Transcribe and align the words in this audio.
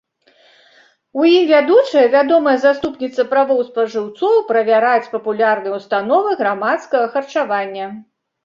У 1.19 1.25
ім 1.33 1.43
вядучая, 1.51 2.05
вядомая 2.15 2.55
заступніца 2.63 3.27
правоў 3.33 3.61
спажыўцоў, 3.69 4.35
правяраць 4.51 5.11
папулярныя 5.13 5.73
ўстановы 5.79 6.29
грамадскага 6.41 7.05
харчавання. 7.17 7.85